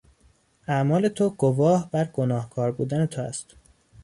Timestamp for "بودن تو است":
2.71-3.55